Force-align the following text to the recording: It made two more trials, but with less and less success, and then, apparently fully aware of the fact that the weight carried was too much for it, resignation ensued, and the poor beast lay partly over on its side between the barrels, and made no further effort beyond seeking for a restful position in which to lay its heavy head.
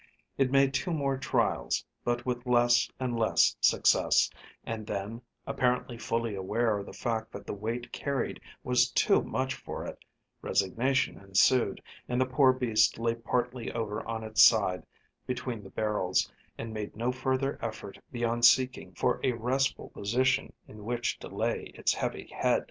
It 0.35 0.49
made 0.49 0.73
two 0.73 0.91
more 0.91 1.15
trials, 1.15 1.85
but 2.03 2.25
with 2.25 2.47
less 2.47 2.89
and 2.99 3.15
less 3.19 3.55
success, 3.61 4.31
and 4.63 4.87
then, 4.87 5.21
apparently 5.45 5.99
fully 5.99 6.33
aware 6.33 6.79
of 6.79 6.87
the 6.87 6.91
fact 6.91 7.31
that 7.33 7.45
the 7.45 7.53
weight 7.53 7.91
carried 7.91 8.41
was 8.63 8.89
too 8.89 9.21
much 9.21 9.53
for 9.53 9.85
it, 9.85 9.99
resignation 10.41 11.19
ensued, 11.19 11.83
and 12.09 12.19
the 12.19 12.25
poor 12.25 12.51
beast 12.51 12.97
lay 12.97 13.13
partly 13.13 13.71
over 13.73 14.03
on 14.07 14.23
its 14.23 14.41
side 14.41 14.87
between 15.27 15.63
the 15.63 15.69
barrels, 15.69 16.31
and 16.57 16.73
made 16.73 16.95
no 16.95 17.11
further 17.11 17.59
effort 17.63 17.99
beyond 18.11 18.43
seeking 18.43 18.93
for 18.95 19.19
a 19.23 19.33
restful 19.33 19.89
position 19.89 20.51
in 20.67 20.83
which 20.83 21.19
to 21.19 21.27
lay 21.27 21.65
its 21.75 21.93
heavy 21.93 22.25
head. 22.35 22.59